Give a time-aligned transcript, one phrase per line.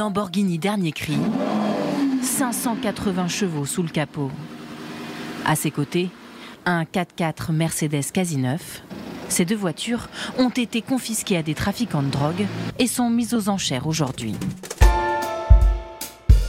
[0.00, 1.18] Lamborghini dernier cri,
[2.22, 4.30] 580 chevaux sous le capot.
[5.44, 6.08] À ses côtés,
[6.64, 8.82] un 4x4 Mercedes quasi neuf.
[9.28, 10.08] Ces deux voitures
[10.38, 12.46] ont été confisquées à des trafiquants de drogue
[12.78, 14.36] et sont mises aux enchères aujourd'hui.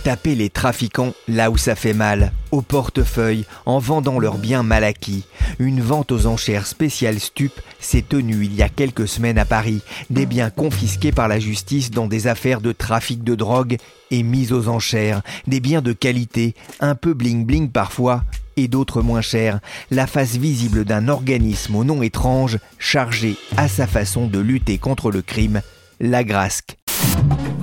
[0.04, 4.84] Taper les trafiquants là où ça fait mal, au portefeuille, en vendant leurs biens mal
[4.84, 5.26] acquis.
[5.60, 9.84] Une vente aux enchères spéciale stup s'est tenue il y a quelques semaines à Paris.
[10.10, 13.78] Des biens confisqués par la justice dans des affaires de trafic de drogue
[14.10, 15.22] et mis aux enchères.
[15.46, 18.24] Des biens de qualité, un peu bling-bling parfois,
[18.58, 19.60] et d'autres moins chers.
[19.92, 25.12] La face visible d'un organisme au nom étrange, chargé à sa façon de lutter contre
[25.12, 25.62] le crime,
[26.00, 26.76] la Grasque.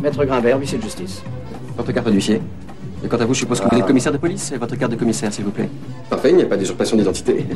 [0.00, 1.22] Maître Grimbert, huissier de justice.
[1.76, 2.40] Votre carte d'huissier.
[3.04, 4.52] Et quant à vous, je suppose que vous êtes commissaire de police.
[4.52, 5.68] Et votre carte de commissaire, s'il vous plaît.
[6.10, 7.46] Parfait, il n'y a pas d'usurpation d'identité.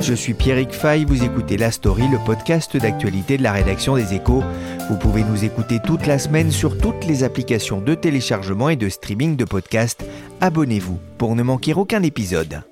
[0.00, 4.14] Je suis Pierrick Fay, vous écoutez La Story, le podcast d'actualité de la rédaction des
[4.14, 4.42] Échos.
[4.88, 8.88] Vous pouvez nous écouter toute la semaine sur toutes les applications de téléchargement et de
[8.88, 10.02] streaming de podcasts.
[10.40, 12.62] Abonnez-vous pour ne manquer aucun épisode.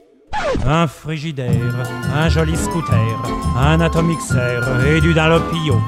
[0.67, 3.23] Un frigidaire, un joli scooter,
[3.57, 5.81] un atomixer et du Dalopio,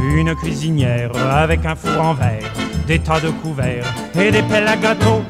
[0.00, 2.50] une cuisinière avec un four en verre,
[2.86, 5.22] des tas de couverts et des pelles à gâteau.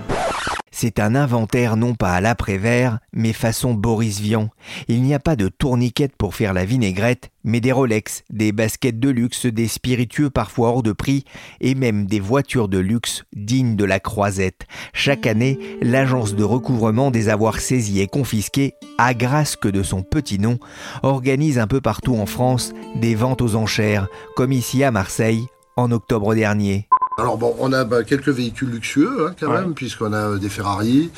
[0.77, 4.48] C'est un inventaire non pas à l'après-vert, mais façon Boris Vian.
[4.89, 8.98] Il n'y a pas de tourniquette pour faire la vinaigrette, mais des Rolex, des baskets
[8.98, 11.27] de luxe, des spiritueux parfois hors de prix,
[11.61, 14.66] et même des voitures de luxe dignes de la croisette.
[14.92, 20.03] Chaque année, l'agence de recouvrement des avoirs saisis et confisqués, à grâce que de son
[20.03, 20.59] petit nom,
[21.05, 25.92] organise un peu partout en France des ventes aux enchères, comme ici à Marseille, en
[25.92, 26.88] octobre dernier.
[27.16, 30.48] Alors bon, on a bah, quelques véhicules luxueux hein, quand même, puisqu'on a euh, des
[30.48, 31.10] Ferrari,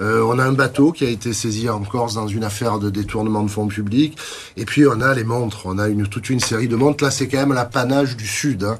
[0.00, 2.90] euh, on a un bateau qui a été saisi en Corse dans une affaire de
[2.90, 4.16] détournement de fonds publics,
[4.56, 7.04] et puis on a les montres, on a une, toute une série de montres.
[7.04, 8.64] Là, c'est quand même l'apanage du Sud.
[8.64, 8.78] Hein.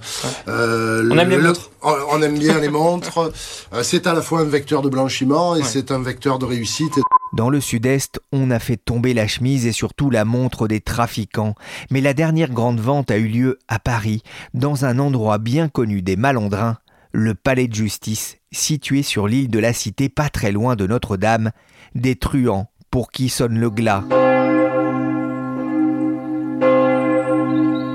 [0.49, 1.71] Euh, on aime les montres.
[1.83, 3.33] On, aime bien les montres.
[3.83, 6.99] c'est à la fois un vecteur de blanchiment et c'est un vecteur de réussite.
[7.33, 11.55] Dans le sud-est, on a fait tomber la chemise et surtout la montre des trafiquants.
[11.91, 14.23] Mais la dernière grande vente a eu lieu à Paris,
[14.55, 16.79] dans un endroit bien connu des malandrins,
[17.19, 21.51] le palais de justice, situé sur l'île de la Cité, pas très loin de Notre-Dame,
[21.95, 24.05] des truands pour qui sonne le glas.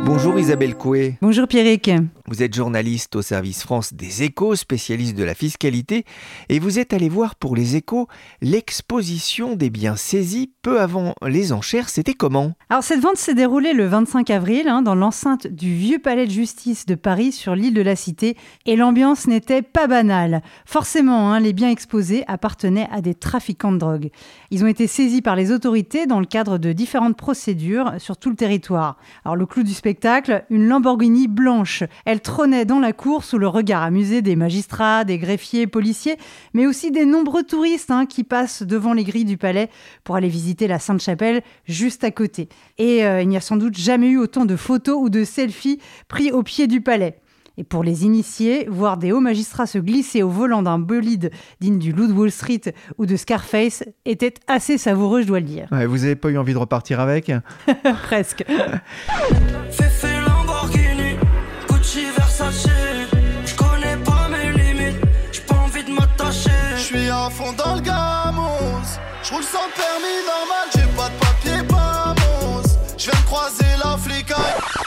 [0.05, 1.17] Bonjour Isabelle Coué.
[1.21, 1.89] Bonjour Pierrick.
[2.29, 6.05] Vous êtes journaliste au service France des échos, spécialiste de la fiscalité,
[6.47, 8.07] et vous êtes allé voir pour les échos
[8.41, 11.89] l'exposition des biens saisis peu avant les enchères.
[11.89, 12.53] C'était comment?
[12.69, 16.31] Alors cette vente s'est déroulée le 25 avril hein, dans l'enceinte du vieux palais de
[16.31, 20.41] justice de Paris sur l'île de la Cité, et l'ambiance n'était pas banale.
[20.65, 24.11] Forcément, hein, les biens exposés appartenaient à des trafiquants de drogue.
[24.49, 28.29] Ils ont été saisis par les autorités dans le cadre de différentes procédures sur tout
[28.29, 28.95] le territoire.
[29.25, 31.83] Alors le clou du spectacle, une Lamborghini blanche.
[32.21, 36.17] Trônait dans la cour sous le regard amusé des magistrats, des greffiers, policiers,
[36.53, 39.69] mais aussi des nombreux touristes hein, qui passent devant les grilles du palais
[40.03, 42.49] pour aller visiter la Sainte-Chapelle juste à côté.
[42.77, 45.79] Et euh, il n'y a sans doute jamais eu autant de photos ou de selfies
[46.07, 47.19] pris au pied du palais.
[47.57, 51.77] Et pour les initiés, voir des hauts magistrats se glisser au volant d'un bolide digne
[51.77, 52.61] du Loup de Wall Street
[52.97, 55.67] ou de Scarface était assez savoureux, je dois le dire.
[55.69, 57.31] vous n'avez pas eu envie de repartir avec?
[58.03, 58.43] Presque.
[67.55, 68.99] dans le gamos.
[69.23, 70.67] Je roule sans permis normal,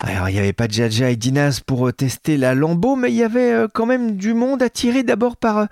[0.09, 3.17] Alors, il n'y avait pas Jaja et Dinas pour euh, tester la Lambeau, mais il
[3.17, 5.65] y avait euh, quand même du monde attiré d'abord par euh,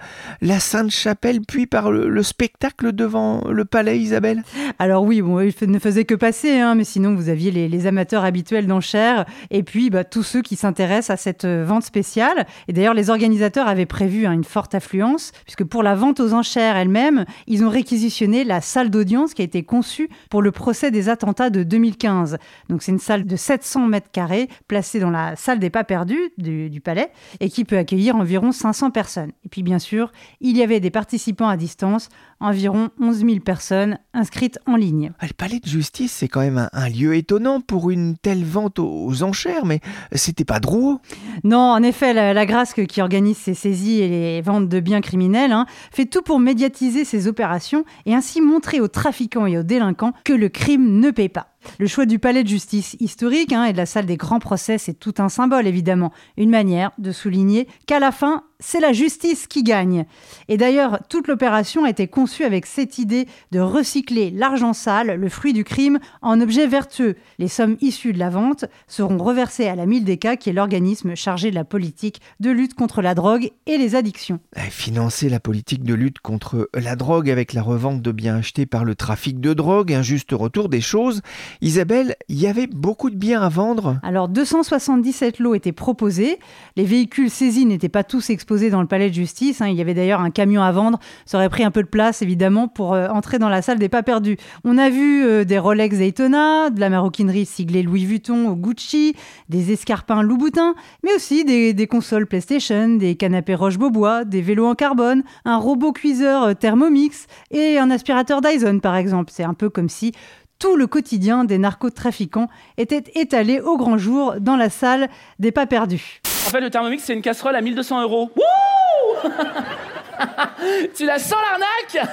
[0.43, 4.43] la Sainte-Chapelle, puis par le, spectacle devant le palais, Isabelle
[4.81, 8.25] Alors oui, bon, il ne faisait que passer, hein, mais sinon vous aviez les, amateurs
[8.25, 12.47] habituels d'enchères, et puis bah, tous ceux qui s'intéressent à cette vente spéciale.
[12.67, 16.33] Et d'ailleurs, les organisateurs avaient prévu hein, une forte affluence, puisque pour la vente aux
[16.33, 20.91] enchères elle-même, ils ont réquisitionné la salle d'audience qui a été conçue pour le procès
[20.91, 22.39] des attentats de 2015.
[22.69, 24.24] Donc c'est une salle de 700 mètres carrés
[24.69, 27.11] placé dans la salle des pas perdus du, palais
[27.41, 29.33] et qui peut accueillir environ 500 personnes.
[29.45, 32.09] Et puis bien sûr, il y avait des participants à distance,
[32.45, 35.13] environ 11 000 personnes inscrites en ligne.
[35.19, 38.79] Ah, le palais de justice, c'est quand même un, lieu étonnant pour une telle vente
[38.79, 39.81] aux, enchères, mais
[40.13, 41.01] c'était pas Drouot
[41.43, 45.53] Non, en effet, la, Grasque qui organise ces saisies et les ventes de biens criminels
[45.53, 50.13] hein, fait tout pour médiatiser ces opérations et ainsi montrer aux trafiquants et aux délinquants
[50.25, 51.55] que le crime ne paie pas.
[51.79, 54.79] Le choix du palais de justice historique hein, et de la salle des grands procès,
[54.79, 59.47] c'est tout un symbole évidemment, une manière de souligner qu'à la fin, c'est la justice
[59.47, 60.07] qui gagne.
[60.49, 65.15] Et d'ailleurs, toute l'opération a été conçue conçu avec cette idée de recycler l'argent sale,
[65.21, 67.15] le fruit du crime, en objet vertueux.
[67.39, 71.51] Les sommes issues de la vente seront reversées à la Mildeka, qui est l'organisme chargé
[71.51, 74.41] de la politique de lutte contre la drogue et les addictions.
[74.57, 78.67] Eh, financer la politique de lutte contre la drogue avec la revente de biens achetés
[78.67, 81.21] par le trafic de drogue, un juste retour des choses.
[81.61, 86.41] Isabelle, il y avait beaucoup de biens à vendre Alors 277 lots étaient proposés.
[86.75, 89.61] Les véhicules saisis n'étaient pas tous exposés dans le palais de justice.
[89.61, 89.69] hein.
[89.69, 90.99] Il y avait d'ailleurs un camion à vendre.
[91.27, 93.89] Ça aurait pris un peu de place, évidemment, pour euh, entrer dans la salle des
[93.89, 94.37] pas perdus.
[94.65, 99.15] On a vu euh, des Rolex Daytona, de la maroquinerie siglée Louis Vuitton ou Gucci,
[99.49, 104.75] des escarpins Louboutin, mais aussi des, des consoles PlayStation, des canapés Roche-Beaubois, des vélos en
[104.75, 109.31] carbone, un robot cuiseur euh, Thermomix et un aspirateur Dyson, par exemple.
[109.35, 110.13] C'est un peu comme si
[110.59, 115.09] tout le quotidien des narcotrafiquants était étalé au grand jour dans la salle
[115.39, 116.21] des pas perdus.
[116.47, 118.31] En fait, le Thermomix, c'est une casserole à 1200 euros.
[118.37, 119.31] Wouh
[120.95, 122.09] Tu la sens l'arnaque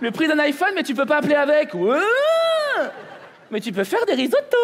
[0.00, 1.70] Le prix d'un iPhone, mais tu peux pas appeler avec.
[3.50, 4.56] Mais tu peux faire des risottos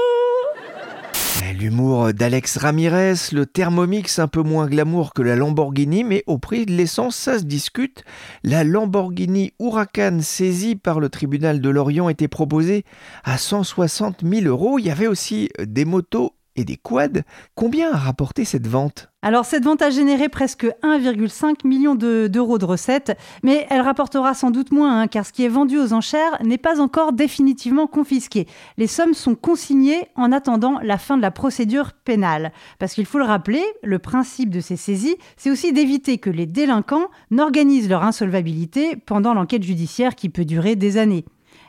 [1.58, 6.66] L'humour d'Alex Ramirez, le Thermomix un peu moins glamour que la Lamborghini, mais au prix
[6.66, 8.04] de l'essence, ça se discute.
[8.44, 12.84] La Lamborghini Huracan saisie par le tribunal de Lorient était proposée
[13.24, 14.78] à 160 000 euros.
[14.78, 17.22] Il y avait aussi des motos et des quads.
[17.54, 19.08] Combien a rapporté cette vente?
[19.20, 24.32] Alors cette vente a généré presque 1,5 million de- d'euros de recettes, mais elle rapportera
[24.34, 27.88] sans doute moins, hein, car ce qui est vendu aux enchères n'est pas encore définitivement
[27.88, 28.46] confisqué.
[28.76, 32.52] Les sommes sont consignées en attendant la fin de la procédure pénale.
[32.78, 36.46] Parce qu'il faut le rappeler, le principe de ces saisies, c'est aussi d'éviter que les
[36.46, 41.24] délinquants n'organisent leur insolvabilité pendant l'enquête judiciaire qui peut durer des années.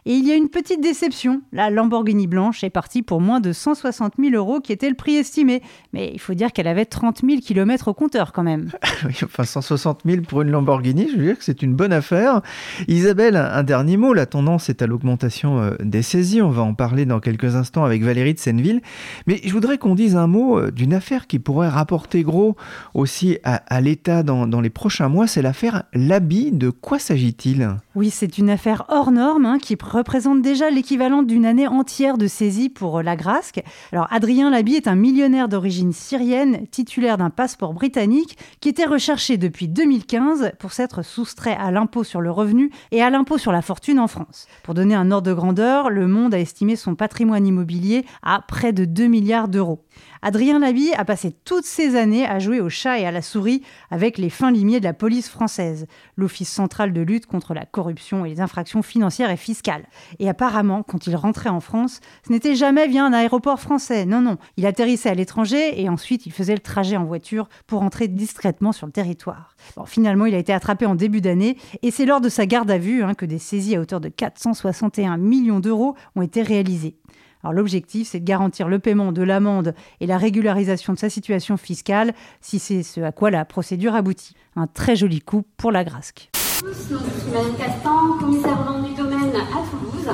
[0.10, 1.44] Et il y a une petite déception.
[1.54, 5.18] La Lamborghini blanche est partie pour moins de 160 000 euros, qui était le prix
[5.18, 5.62] estimé.
[5.94, 8.72] Mais il faut dire qu'elle avait 30 000 km au compteur quand même.
[9.06, 12.42] Oui, enfin 160 000 pour une Lamborghini, je veux dire que c'est une bonne affaire.
[12.90, 16.74] Isabelle, un dernier mot, la tendance est à l'augmentation euh, des saisies, on va en
[16.74, 18.82] parler dans quelques instants avec Valérie de Senneville.
[19.26, 22.58] Mais je voudrais qu'on dise un mot euh, d'une affaire qui pourrait rapporter gros
[22.94, 26.52] aussi à, l'État dans, dans les prochains mois, c'est l'affaire Labi.
[26.52, 27.70] De quoi s'agit-il?
[28.00, 32.28] Oui, c'est une affaire hors norme hein, qui représente déjà l'équivalent d'une année entière de
[32.28, 33.62] saisie pour euh, la Grasque.
[33.92, 39.36] Alors Adrien Labi est un millionnaire d'origine syrienne, titulaire d'un passeport britannique, qui était recherché
[39.36, 43.62] depuis 2015 pour s'être soustrait à l'impôt sur le revenu et à l'impôt sur la
[43.62, 44.48] fortune en France.
[44.64, 48.72] Pour donner un ordre de grandeur, le Monde a estimé son patrimoine immobilier à près
[48.72, 49.84] de 2 milliards d'euros.
[50.22, 53.64] Adrien Labi a passé toutes ces années à jouer au chat et à la souris
[53.90, 55.88] avec les fins limiers de la police française,
[56.18, 59.88] l'Office central de lutte contre la corruption et les infractions financières et fiscales.
[60.20, 64.06] Et apparemment, quand il rentrait en France, ce n'était jamais via un aéroport français.
[64.06, 67.82] Non, non, il atterrissait à l'étranger et ensuite il faisait le trajet en voiture pour
[67.82, 69.56] entrer discrètement sur le territoire.
[69.86, 72.78] Finalement, il a été attrapé en début d'année et c'est lors de sa garde à
[72.78, 76.99] vue hein, que des saisies à hauteur de 461 millions d'euros ont été réalisées.
[77.44, 81.56] Alors l'objectif, c'est de garantir le paiement de l'amende et la régularisation de sa situation
[81.56, 84.36] fiscale, si c'est ce à quoi la procédure aboutit.
[84.56, 86.30] Un très joli coup pour la Grasque.
[86.34, 86.96] Suis
[87.32, 90.10] Madame Castan, commissaire vente du domaine à Toulouse.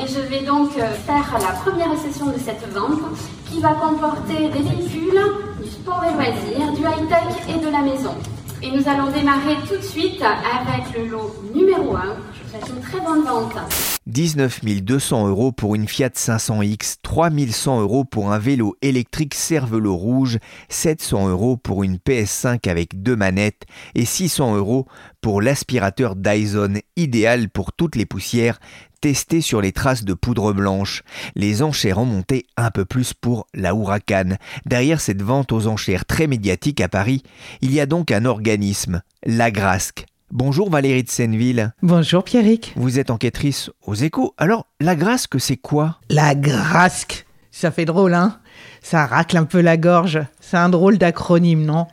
[0.00, 3.00] Et je vais donc faire la première session de cette vente
[3.46, 5.20] qui va comporter des véhicules,
[5.62, 8.14] du sport et loisirs, du high-tech et de la maison.
[8.62, 12.02] Et nous allons démarrer tout de suite avec le lot numéro 1.
[12.32, 13.97] Je vous souhaite une très bonne vente.
[14.08, 19.94] 19 200 euros pour une Fiat 500X, 3 100 euros pour un vélo électrique Cervelo
[19.94, 20.38] rouge,
[20.70, 24.86] 700 euros pour une PS5 avec deux manettes et 600 euros
[25.20, 28.60] pour l'aspirateur Dyson, idéal pour toutes les poussières,
[29.02, 31.02] testé sur les traces de poudre blanche.
[31.34, 34.38] Les enchères ont monté un peu plus pour la Huracan.
[34.64, 37.22] Derrière cette vente aux enchères très médiatique à Paris,
[37.60, 40.06] il y a donc un organisme, la Grasque.
[40.30, 41.72] Bonjour Valérie de Senneville.
[41.80, 42.74] Bonjour Pierrick.
[42.76, 44.34] Vous êtes enquêtrice aux échos.
[44.36, 46.00] Alors, la Grasque, c'est quoi?
[46.10, 47.24] La Grasque.
[47.50, 48.38] Ça fait drôle, hein?
[48.82, 50.20] Ça racle un peu la gorge.
[50.38, 51.86] C'est un drôle d'acronyme, non?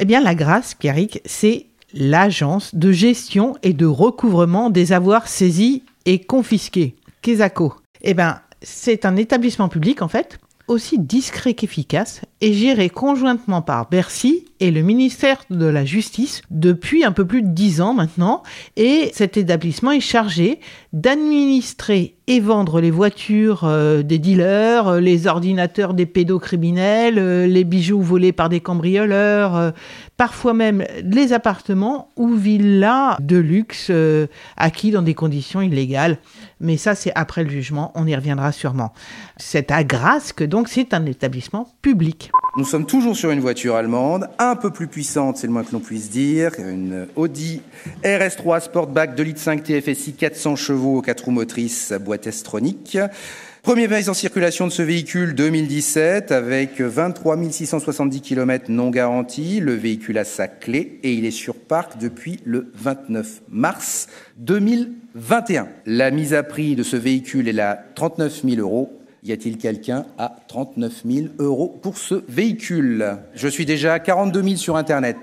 [0.00, 5.84] Eh bien, la Grasque, Pierrick, c'est l'agence de gestion et de recouvrement des avoirs saisis
[6.04, 6.96] et confisqués.
[7.22, 7.74] Quesaco.
[8.02, 13.88] Eh bien, c'est un établissement public, en fait, aussi discret qu'efficace et géré conjointement par
[13.88, 18.42] Bercy et le ministère de la Justice depuis un peu plus de dix ans maintenant.
[18.76, 20.60] Et cet établissement est chargé
[20.92, 27.64] d'administrer et vendre les voitures euh, des dealers, euh, les ordinateurs des pédocriminels, euh, les
[27.64, 29.70] bijoux volés par des cambrioleurs, euh,
[30.18, 33.90] parfois même les appartements ou villas de luxe
[34.56, 36.18] acquis dans des conditions illégales.
[36.60, 38.92] Mais ça, c'est après le jugement, on y reviendra sûrement.
[39.36, 42.30] Cette agrasque, donc, c'est un établissement public.
[42.56, 45.80] Nous sommes toujours sur une voiture allemande, peu plus puissante, c'est le moins que l'on
[45.80, 47.62] puisse dire, une Audi
[48.04, 52.98] RS3 Sportback 2 litres 5 TFSI 400 chevaux, 4 roues motrices, boîte estronique.
[53.62, 59.60] Premier mise en circulation de ce véhicule 2017 avec 23 670 km non garantis.
[59.60, 64.06] Le véhicule a sa clé et il est sur parc depuis le 29 mars
[64.38, 65.68] 2021.
[65.84, 68.97] La mise à prix de ce véhicule est à 39 000 euros.
[69.24, 73.18] Y a-t-il quelqu'un à 39 000 euros pour ce véhicule?
[73.34, 75.16] Je suis déjà à 42 000 sur Internet.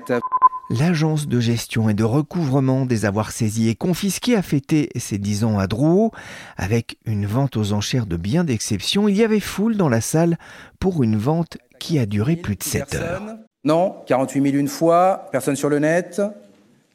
[0.70, 5.44] L'agence de gestion et de recouvrement des avoirs saisis et confisqués a fêté ses 10
[5.44, 6.12] ans à Drouot.
[6.58, 10.38] Avec une vente aux enchères de biens d'exception, il y avait foule dans la salle
[10.80, 13.22] pour une vente qui a duré plus de 7 heures.
[13.64, 16.22] Non, 48 000 une fois, personne sur le net.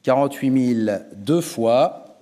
[0.03, 2.17] 48 000 deux fois,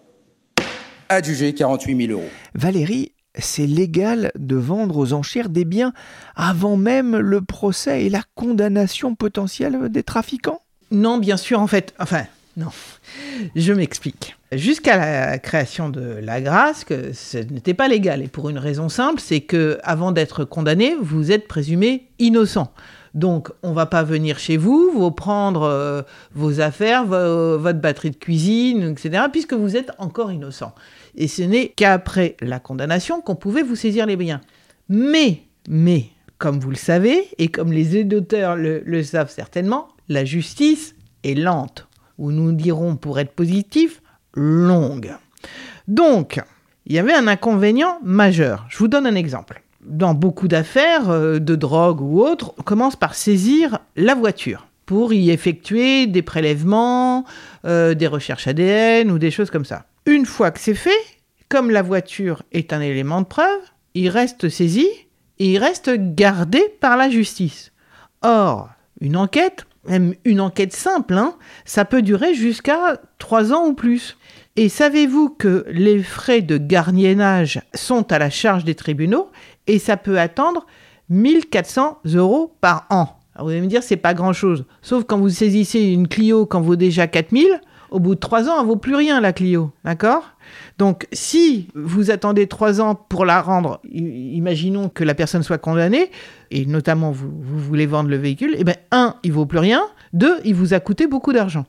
[1.09, 2.29] adjugé 48 000 euros.
[2.55, 5.93] Valérie, c'est légal de vendre aux enchères des biens
[6.37, 10.63] avant même le procès et la condamnation potentielle des trafiquants?
[10.91, 12.25] Non, bien sûr, en fait, enfin,
[12.57, 12.71] non.
[13.55, 14.37] Je m'explique.
[14.51, 18.23] Jusqu'à la création de la grâce, ce n'était pas légal.
[18.23, 22.73] Et pour une raison simple, c'est que avant d'être condamné, vous êtes présumé innocent.
[23.19, 26.03] Donc, on va pas venir chez vous, vous prendre euh,
[26.35, 30.73] vos affaires, votre batterie de cuisine, etc., puisque vous êtes encore innocent.
[31.17, 34.41] Et ce n'est qu'après la condamnation qu'on pouvait vous saisir les biens.
[34.89, 40.95] Mais, mais, comme vous le savez, et comme les éditeurs le savent certainement, la justice
[41.25, 44.01] est lente, ou nous dirons pour être positif,
[44.33, 45.13] longue.
[45.89, 46.41] Donc,
[46.87, 48.65] il y avait un inconvénient majeur.
[48.69, 49.61] Je vous donne un exemple.
[49.85, 55.13] Dans beaucoup d'affaires euh, de drogue ou autres, on commence par saisir la voiture pour
[55.13, 57.25] y effectuer des prélèvements,
[57.65, 59.85] euh, des recherches ADN ou des choses comme ça.
[60.07, 60.91] Une fois que c'est fait,
[61.49, 63.61] comme la voiture est un élément de preuve,
[63.95, 64.89] il reste saisi
[65.39, 67.73] et il reste gardé par la justice.
[68.23, 68.71] Or,
[69.01, 74.17] une enquête même une enquête simple, hein, ça peut durer jusqu'à trois ans ou plus.
[74.57, 79.31] Et savez-vous que les frais de garniennage sont à la charge des tribunaux
[79.69, 80.67] et ça peut attendre
[81.09, 84.65] 1400 euros par an vous allez me dire, c'est pas grand-chose.
[84.83, 87.61] Sauf quand vous saisissez une Clio quand vaut déjà 4000,
[87.91, 89.71] au bout de trois ans, elle vaut plus rien, la Clio.
[89.85, 90.31] D'accord?
[90.79, 96.11] Donc, si vous attendez trois ans pour la rendre, imaginons que la personne soit condamnée,
[96.51, 99.83] et notamment vous, voulez vendre le véhicule, eh bien, un, il vaut plus rien.
[100.13, 101.65] Deux, il vous a coûté beaucoup d'argent.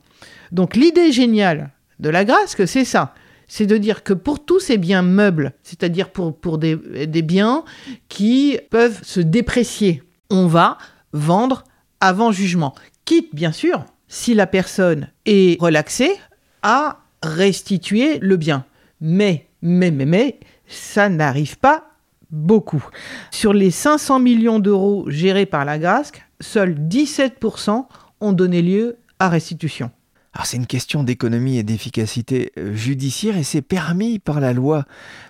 [0.52, 3.14] Donc, l'idée géniale de la grâce, c'est ça.
[3.52, 7.64] C'est de dire que pour tous ces biens meubles, c'est-à-dire pour, pour des, biens
[8.08, 10.78] qui peuvent se déprécier, on va
[11.12, 11.64] vendre
[11.98, 12.76] avant jugement.
[13.04, 16.12] Quitte, bien sûr, si la personne est relaxée,
[16.62, 18.64] à restituer le bien.
[19.00, 20.38] Mais, mais, mais, mais,
[20.68, 21.90] ça n'arrive pas
[22.30, 22.86] beaucoup.
[23.32, 27.84] Sur les 500 millions d'euros gérés par la Grasque, seuls 17%
[28.20, 29.90] ont donné lieu à restitution.
[30.32, 34.84] Alors c'est une question d'économie et d'efficacité euh, judiciaire et c'est permis par la loi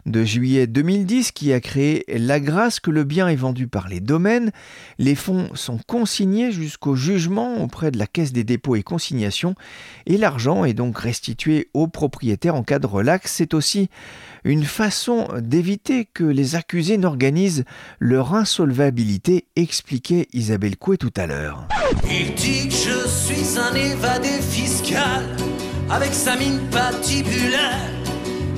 [0.04, 4.00] de juillet 2010 qui a créé la grâce que le bien est vendu par les
[4.00, 4.50] domaines.
[4.99, 9.54] Les fonds sont consignés jusqu'au jugement auprès de la Caisse des dépôts et consignations
[10.04, 13.33] et l'argent est donc restitué au propriétaire en cas de relax.
[13.33, 13.88] C'est aussi
[14.45, 17.64] une façon d'éviter que les accusés n'organisent
[17.99, 21.69] leur insolvabilité, expliquait Isabelle Coué tout à l'heure.
[22.04, 24.90] Il dit que je suis un évadé fiscal
[25.91, 27.91] avec sa mine patibulaire.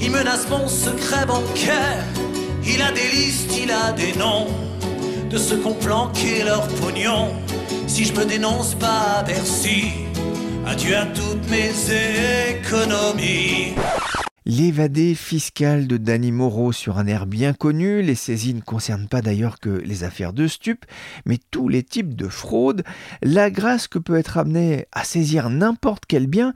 [0.01, 2.05] Il menace mon secret bancaire.
[2.65, 4.49] Il a des listes, il a des noms
[5.31, 7.33] de ceux qui ont planqué leur pognon.
[7.87, 9.93] Si je me dénonce pas à Bercy,
[10.67, 11.73] adieu à toutes mes
[12.51, 13.75] économies.
[14.45, 19.23] L'évadé fiscal de Danny Moreau sur un air bien connu, les saisies ne concernent pas
[19.23, 20.85] d'ailleurs que les affaires de stupes,
[21.27, 22.83] mais tous les types de fraude.
[23.23, 26.55] La grâce que peut être amenée à saisir n'importe quel bien,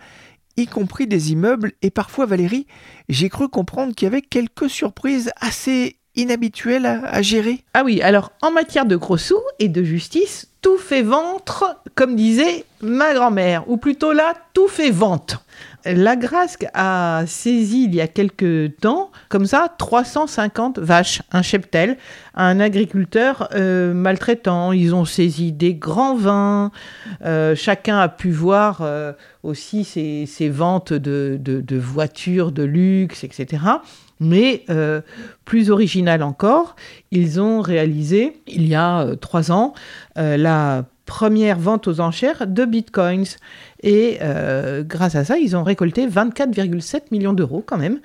[0.57, 2.67] y compris des immeubles, et parfois Valérie,
[3.09, 7.63] j'ai cru comprendre qu'il y avait quelques surprises assez inhabituelles à, gérer.
[7.75, 12.17] Ah oui, alors en matière de gros sous et de justice, tout fait ventre, comme
[12.17, 15.37] disait ma grand-mère, ou plutôt là, tout fait vente.
[15.95, 21.97] La Grasque a saisi il y a quelque temps, comme ça, 350 vaches, un cheptel,
[22.35, 24.73] un agriculteur euh, maltraitant.
[24.73, 26.73] Ils ont saisi des grands vins.
[27.25, 29.13] Euh, chacun a pu voir euh,
[29.43, 33.63] aussi ces, ventes de, voitures de luxe, etc.
[34.19, 34.65] Mais
[35.45, 36.75] plus original encore,
[37.11, 39.75] ils ont réalisé, il y a trois ans,
[40.17, 43.25] la première vente aux enchères de bitcoins.
[43.83, 48.01] Et euh, grâce à ça, ils ont récolté 24,7 millions d'euros quand même.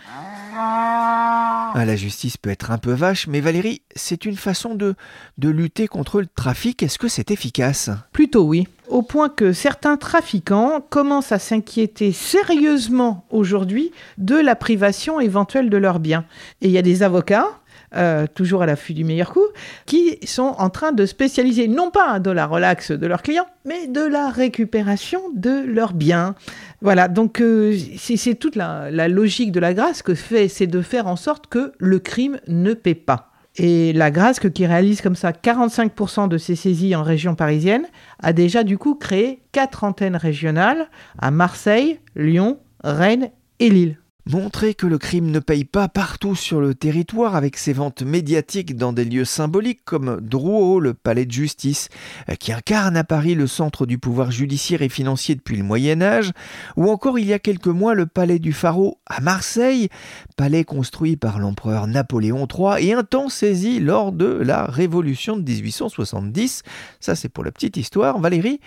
[0.58, 4.96] Ah, la justice peut être un peu vache, mais Valérie, c'est une façon de,
[5.38, 6.84] de lutter contre le trafic.
[6.84, 7.90] Est-ce que c'est efficace?
[8.12, 8.68] Plutôt oui.
[8.90, 15.78] Au point que certains trafiquants commencent à s'inquiéter sérieusement aujourd'hui de la privation éventuelle de
[15.78, 16.26] leurs biens.
[16.62, 17.48] Et il y a des avocats
[17.96, 19.46] euh, toujours à l'affût du meilleur coup,
[19.86, 23.88] qui sont en train de spécialiser non pas de la relax de leurs clients, mais
[23.88, 26.36] de la récupération de leurs biens.
[26.82, 31.08] Voilà, donc euh, c'est toute la, logique de la grâce que fait, c'est de faire
[31.08, 33.32] en sorte que le crime ne paie pas.
[33.58, 37.86] Et la Grasque, qui réalise comme ça 45% de ses saisies en région parisienne,
[38.24, 40.88] a déjà du coup créé quatre antennes régionales
[41.20, 43.30] à Marseille, Lyon, Rennes
[43.60, 44.01] et Lille.
[44.30, 48.76] Montrer que le crime ne paye pas partout sur le territoire avec ses ventes médiatiques
[48.76, 51.90] dans des lieux symboliques comme Drouot, le palais de justice,
[52.30, 56.04] euh, qui incarne à Paris le centre du pouvoir judiciaire et financier depuis le Moyen
[56.04, 56.34] Âge,
[56.78, 59.90] ou encore il y a quelques mois le palais du Pharaon à Marseille,
[60.38, 65.42] palais construit par l'empereur Napoléon III et un temps saisi lors de la Révolution de
[65.42, 66.62] 1870.
[67.00, 68.20] Ça c'est pour la petite histoire.
[68.20, 68.60] Valérie,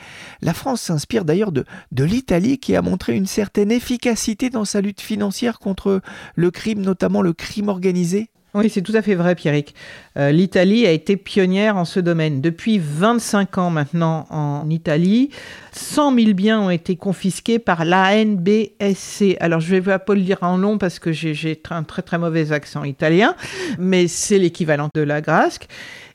[0.42, 4.80] la France s'inspire d'ailleurs de, de l'Italie qui a montré une certaine efficacité dans sa
[4.80, 6.00] lutte financière contre
[6.34, 9.74] le crime, notamment le crime organisé oui, c'est tout à fait vrai, Pierrick.
[10.16, 12.40] Euh, L'Italie a été pionnière en ce domaine.
[12.40, 15.30] Depuis 25 ans maintenant en Italie,
[15.72, 19.36] 100 000 biens ont été confisqués par l'ANBSC.
[19.40, 22.52] Alors, je vais pas le dire en long parce que j'ai un très très mauvais
[22.52, 23.34] accent italien,
[23.80, 25.66] mais c'est l'équivalent de la Grasque.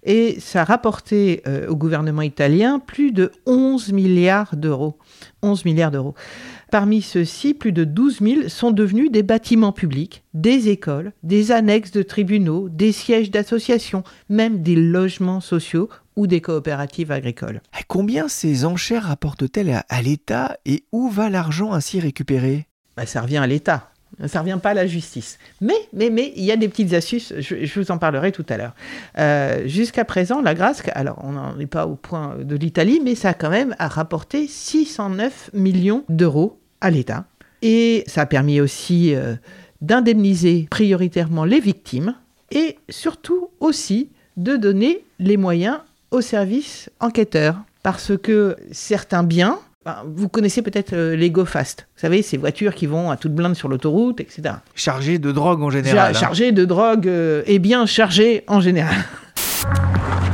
[0.03, 4.97] Et ça a rapporté euh, au gouvernement italien plus de 11 milliards d'euros.
[5.41, 6.15] 11 milliards d'euros.
[6.71, 11.91] Parmi ceux-ci, plus de 12 000 sont devenus des bâtiments publics, des écoles, des annexes
[11.91, 17.61] de tribunaux, des sièges d'associations, même des logements sociaux ou des coopératives agricoles.
[17.87, 22.67] Combien ces enchères rapportent-elles à, l'État et où va l'argent ainsi récupéré?
[22.95, 23.89] Bah, Ça revient à l'État.
[24.27, 25.39] Ça revient pas à la justice.
[25.61, 28.57] Mais, mais, mais, il y a des petites astuces, je, vous en parlerai tout à
[28.57, 28.73] l'heure.
[29.17, 33.15] Euh, jusqu'à présent, la Grasque, alors on n'en est pas au point de l'Italie, mais
[33.15, 37.25] ça a quand même rapporté 609 millions d'euros à l'État.
[37.61, 39.35] Et ça a permis aussi euh,
[39.81, 42.15] d'indemniser prioritairement les victimes
[42.51, 45.79] et surtout aussi de donner les moyens
[46.11, 47.57] aux services enquêteurs.
[47.83, 51.87] Parce que certains biens, ben, vous connaissez peut-être euh, les Go Fast.
[51.95, 54.55] Vous savez, ces voitures qui vont à toute blinde sur l'autoroute, etc.
[54.75, 56.15] Chargées de drogue en général.
[56.15, 56.19] Hein.
[56.19, 58.95] Chargées de drogue euh, et bien chargées en général.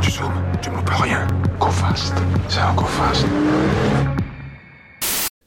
[0.02, 1.26] Tu zoomes, tu ne peux rien.
[1.60, 2.15] Go Fast,
[2.50, 3.26] c'est un Go Fast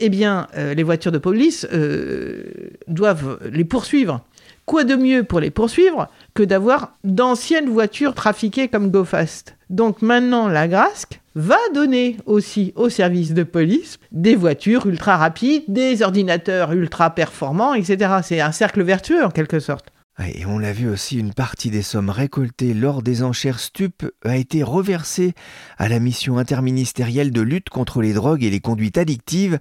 [0.01, 2.45] eh bien, euh, les voitures de police euh,
[2.87, 4.21] doivent les poursuivre.
[4.65, 10.47] Quoi de mieux pour les poursuivre que d'avoir d'anciennes voitures trafiquées comme GoFast Donc maintenant,
[10.47, 16.73] la Grasque va donner aussi aux services de police des voitures ultra rapides, des ordinateurs
[16.73, 18.17] ultra performants, etc.
[18.25, 19.93] C'est un cercle vertueux en quelque sorte.
[20.27, 24.37] Et on l'a vu aussi, une partie des sommes récoltées lors des enchères stup a
[24.37, 25.33] été reversée
[25.77, 29.61] à la mission interministérielle de lutte contre les drogues et les conduites addictives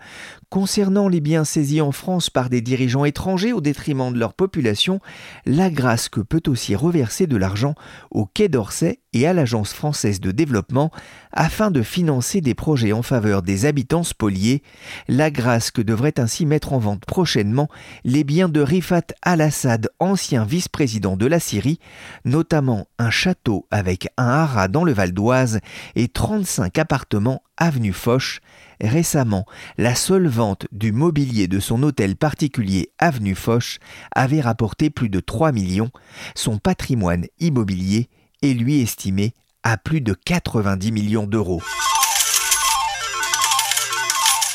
[0.49, 4.99] concernant les biens saisis en France par des dirigeants étrangers au détriment de leur population.
[5.45, 7.75] La Grasque peut aussi reverser de l'argent
[8.11, 10.91] au Quai d'Orsay et à l'Agence française de développement
[11.31, 14.63] afin de financer des projets en faveur des habitants spoliés.
[15.07, 17.67] La Grasque devrait ainsi mettre en vente prochainement
[18.03, 21.79] les biens de Rifat al-Assad, ancien vice-président de la Syrie,
[22.25, 25.59] notamment un château avec un haras dans le Val d'Oise
[25.95, 28.39] et 35 appartements avenue Foch.
[28.81, 29.45] Récemment,
[29.77, 33.79] la seule vente du mobilier de son hôtel particulier avenue Foch
[34.11, 35.89] avait rapporté plus de 3 millions.
[36.35, 38.09] Son patrimoine immobilier
[38.43, 41.61] est lui estimé à plus de 90 millions d'euros.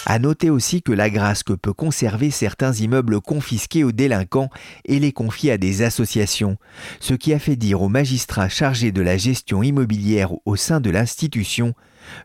[0.04, 4.50] À noter aussi que la Grasque peut conserver certains immeubles confisqués aux délinquants
[4.84, 6.58] et les confier à des associations,
[6.98, 10.90] ce qui a fait dire aux magistrats chargés de la gestion immobilière au sein de
[10.90, 11.74] l'institution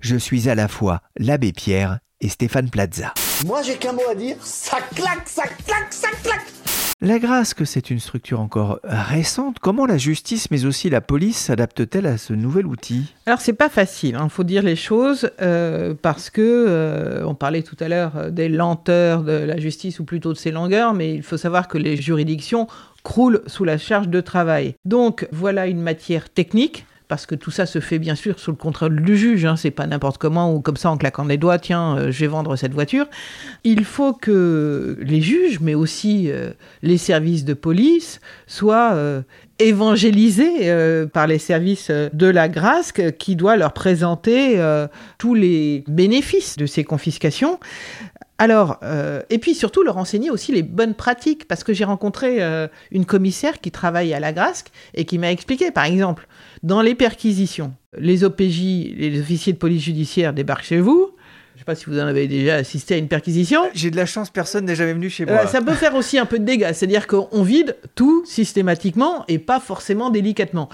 [0.01, 3.13] Je suis à la fois l'abbé Pierre et Stéphane Plaza.
[3.45, 6.47] Moi j'ai qu'un mot à dire, ça claque, ça claque, ça claque
[6.99, 11.37] la grâce que c'est une structure encore récente, comment la justice mais aussi la police
[11.37, 13.13] s'adapte-t-elle à ce nouvel outil?
[13.27, 14.29] Alors c'est pas facile, il hein.
[14.29, 18.49] faut dire les choses, euh, parce que euh, on parlait tout à l'heure euh, des
[18.49, 21.97] lenteurs de la justice ou plutôt de ses longueurs, mais il faut savoir que les
[21.97, 22.65] juridictions
[23.03, 24.73] croulent sous la charge de travail.
[24.83, 28.57] Donc voilà une matière technique parce que tout ça se fait bien sûr sous le
[28.57, 31.59] contrôle du juge, hein, c'est pas n'importe comment ou comme ça en claquant les doigts,
[31.59, 33.05] tiens, euh, je vais vendre cette voiture.
[33.63, 39.21] Il faut que les juges, mais aussi euh, les services de police, soient euh,
[39.59, 40.71] évangélisés
[41.13, 44.61] par les services de la grâce qui doit leur présenter
[45.17, 47.59] tous les bénéfices de ces confiscations
[48.39, 52.43] Alors, euh, et puis surtout leur enseigner aussi les bonnes pratiques, parce que j'ai rencontré
[52.43, 56.27] euh, une commissaire qui travaille à la Grasque et qui m'a expliqué, par exemple,
[56.61, 61.11] dans les perquisitions, les OPJ, les officiers de police judiciaire débarquent chez vous,
[61.67, 63.61] pas si vous en avez déjà assisté à une perquisition.
[63.73, 65.41] J'ai de la chance, personne n'est jamais venu chez moi.
[65.41, 69.37] Euh, ça peut faire aussi un peu de dégâts, c'est-à-dire qu'on vide tout systématiquement et
[69.37, 70.69] pas forcément délicatement.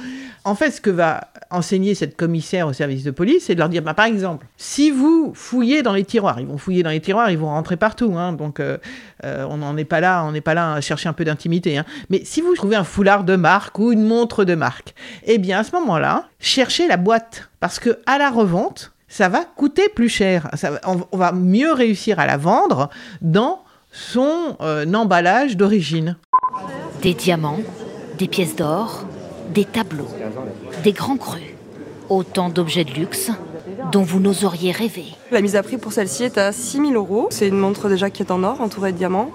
[0.45, 3.69] En fait, ce que va enseigner cette commissaire au service de police, c'est de leur
[3.69, 6.99] dire, bah, par exemple, si vous fouillez dans les tiroirs, ils vont fouiller dans les
[6.99, 8.77] tiroirs, ils vont rentrer partout, hein, donc euh,
[9.23, 11.77] euh, on n'en est pas là, on n'est pas là à chercher un peu d'intimité.
[11.77, 11.85] Hein.
[12.11, 14.93] Mais si vous trouvez un foulard de marque ou une montre de marque,
[15.25, 19.45] eh bien à ce moment-là, cherchez la boîte, parce que à la revente, ça va
[19.45, 20.49] coûter plus cher.
[21.11, 22.89] on, va mieux réussir à la vendre
[23.21, 23.59] dans
[23.91, 26.17] son euh, emballage d'origine.
[27.03, 27.59] Des diamants,
[28.17, 29.05] des pièces d'or,
[29.53, 30.09] des tableaux,
[30.83, 31.43] des grands crus.
[32.09, 33.29] Autant d'objets de luxe
[33.91, 35.05] dont vous n'oseriez rêver.
[35.31, 37.27] La mise à prix pour celle-ci est à 6000 euros.
[37.29, 39.29] C'est une montre déjà qui est en or, entourée de diamants.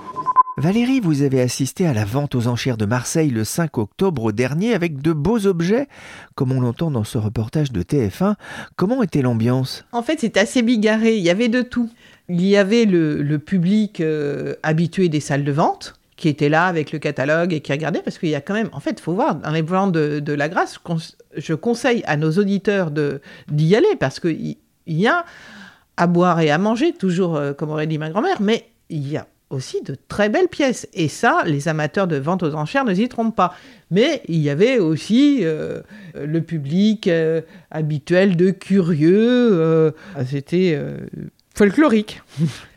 [0.59, 4.75] Valérie, vous avez assisté à la vente aux enchères de Marseille le 5 octobre dernier
[4.75, 5.87] avec de beaux objets,
[6.35, 8.35] comme on l'entend dans ce reportage de TF1.
[8.75, 9.85] Comment était l'ambiance?
[9.93, 11.89] En fait, c'est assez bigarré, il y avait de tout.
[12.29, 16.91] Il y avait le, public euh, habitué des salles de vente, qui était là avec
[16.91, 19.15] le catalogue et qui regardait, parce qu'il y a quand même, en fait, il faut
[19.15, 20.81] voir, dans les ventes de, la grâce,
[21.37, 24.57] je conseille à nos auditeurs d'y aller, parce qu'il
[24.89, 25.25] y a
[25.97, 29.17] à boire et à manger, toujours euh, comme aurait dit ma grand-mère, mais il y
[29.17, 30.89] a aussi de très belles pièces.
[30.93, 33.55] Et ça, les amateurs de vente aux enchères ne s'y trompent pas.
[33.91, 35.81] Mais il y avait aussi euh,
[36.15, 39.51] le public euh, habituel de curieux.
[39.53, 39.91] Euh,
[40.27, 40.79] c'était
[41.59, 42.23] folklorique.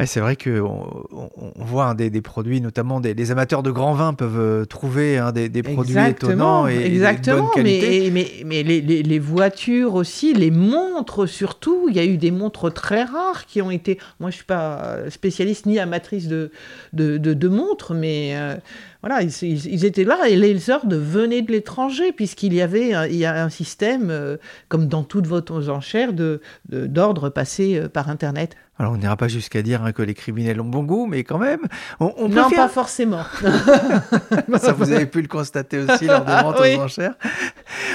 [0.06, 4.40] c'est vrai qu'on on, voit hein, des, produits, notamment des, amateurs de grands vins peuvent
[4.40, 8.10] euh, trouver hein, des, produits étonnants et, exactement, de bonne qualité.
[8.12, 12.74] Mais, mais, mais les, voitures aussi, les montres surtout, il y a eu des montres
[12.74, 14.00] très rares qui ont été...
[14.20, 16.52] Moi, je ne suis pas spécialiste ni amatrice de,
[16.94, 18.32] de, de, montres, mais...
[18.34, 18.56] Euh,
[19.02, 23.16] voilà, ils, étaient là et les ordres venaient de l'étranger, puisqu'il y avait un, il
[23.16, 24.38] y a un système, euh,
[24.70, 28.56] comme dans toutes vos enchères, d'ordre de, d'ordre passé euh, par Internet.
[28.78, 31.40] Alors on n'ira pas jusqu'à dire hein, que les criminels ont bon goût, mais quand
[31.40, 31.62] même,
[32.00, 33.24] on, on non, pas forcément.
[34.60, 37.16] Ça, vous avez pu le constater aussi lors des ventes aux enchères.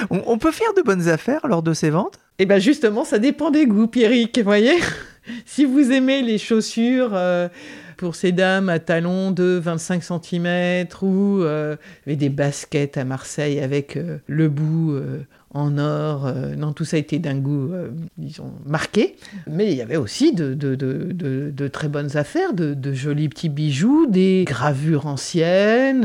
[0.09, 2.19] On, peut faire de bonnes affaires lors de ces ventes?
[2.37, 4.75] Eh bien justement, ça dépend des goûts, Pierrick, vous voyez?
[5.45, 7.11] Si vous aimez les chaussures...
[7.13, 7.49] Euh,
[7.97, 13.97] pour ces dames à talons de 25 cm ou euh, des baskets à Marseille avec
[13.97, 16.31] euh, le bout euh, en or.
[16.57, 17.71] non, tout ça était d'un goût,
[18.17, 19.15] disons, marqué.
[19.47, 25.07] Mais il y avait aussi de, très bonnes affaires, de, jolis petits bijoux, des gravures
[25.07, 26.01] anciennes,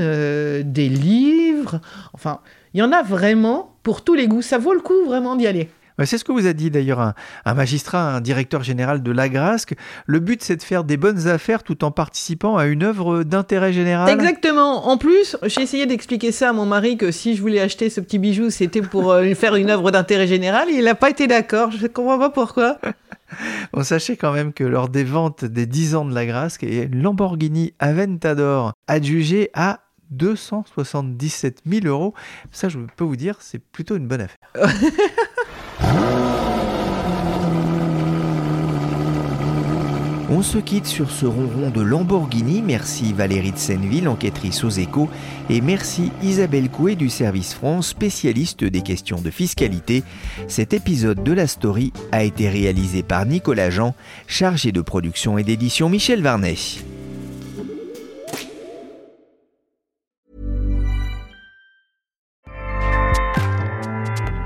[0.62, 1.80] des livres.
[2.14, 2.40] Enfin,
[2.72, 4.42] il y en a vraiment pour tous les goûts.
[4.42, 5.68] Ça vaut le coup vraiment d'y aller.
[6.04, 9.74] C'est ce que vous a dit d'ailleurs un, magistrat, un directeur général de l'Agrasque.
[10.06, 13.72] Le but, c'est de faire des bonnes affaires tout en participant à une œuvre d'intérêt
[13.72, 14.08] général.
[14.08, 14.88] Exactement.
[14.88, 18.00] En plus, j'ai essayé d'expliquer ça à mon mari que si je voulais acheter ce
[18.00, 20.68] petit bijou, c'était pour euh, faire une œuvre d'intérêt général.
[20.70, 21.70] Il n'a pas été d'accord.
[21.70, 22.78] Je ne comprends pas pourquoi.
[23.72, 28.74] Bon, sachez quand même que lors des ventes des 10 ans de l'Agrasque, Lamborghini Aventador
[28.86, 32.14] adjugé à 277 000 euros.
[32.50, 34.36] Ça, je peux vous dire, c'est plutôt une bonne affaire.
[40.34, 42.62] On se quitte sur ce ronron de Lamborghini.
[42.62, 45.08] Merci Valérie de Senneville, enquêtrice aux échos.
[45.50, 50.02] Et merci Isabelle Coué du Service France, spécialiste des questions de fiscalité.
[50.48, 53.94] Cet épisode de la story a été réalisé par Nicolas Jean,
[54.26, 56.56] chargé de production et d'édition Michel Varnet.